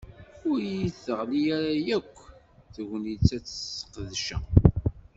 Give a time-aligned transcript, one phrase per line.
[0.49, 2.15] Ur yi-d-teɣli ara yakk
[2.73, 4.43] tegnit ad t-ssqedceɣ.